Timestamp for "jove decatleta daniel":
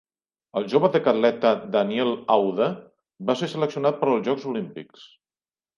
0.71-2.11